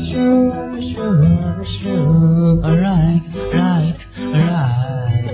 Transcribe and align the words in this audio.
sure, 0.00 0.52
I'm 0.52 0.80
sure, 0.80 1.24
I'm 1.24 1.64
sure. 1.64 2.64
Alright, 2.64 3.22
right, 3.52 3.96
right. 4.32 5.26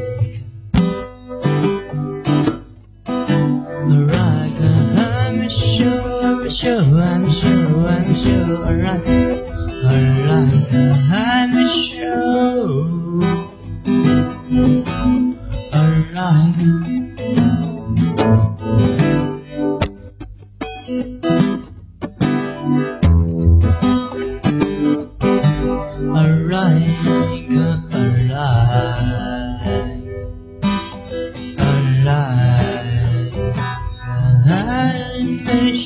Alright, 3.92 4.60
I'm 4.98 5.48
sure, 5.48 6.22
I'm 6.22 6.50
sure, 6.50 7.00
I'm 7.00 7.30
sure, 7.30 7.88
I'm 7.88 8.14
sure. 8.14 8.56
Alright, 8.66 9.06
alright. 9.84 11.21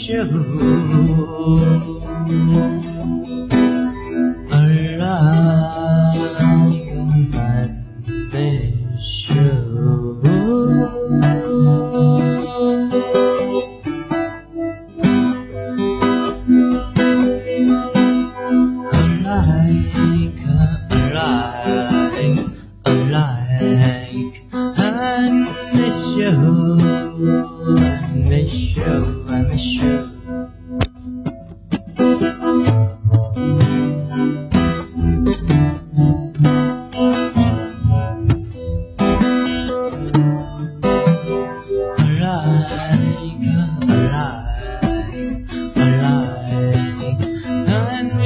you. 0.08 0.26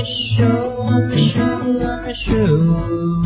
show, 0.05 0.83
on 0.83 1.09
the 1.11 1.19
show, 1.19 1.43
on 1.43 2.03
the 2.05 2.15
show. 2.15 3.21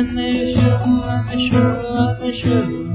and 0.00 0.16
they 0.16 0.54
show 0.54 0.60
and 0.62 1.28
they 1.28 1.46
show 1.46 2.08
and 2.08 2.22
they 2.22 2.32
show. 2.32 2.86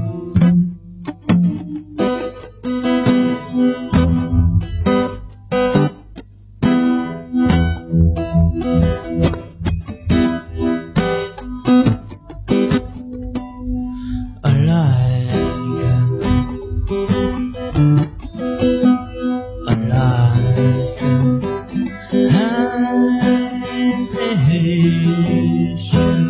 Hey, 24.48 25.95